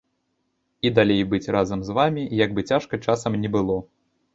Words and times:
І 0.87 0.91
далей 1.01 1.21
быць 1.35 1.51
разам 1.57 1.79
з 1.85 1.99
вамі, 2.01 2.27
як 2.43 2.49
бы 2.59 2.69
цяжка 2.75 3.05
часам 3.07 3.41
ні 3.47 3.59
было. 3.59 3.83